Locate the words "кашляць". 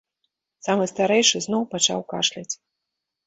2.13-2.49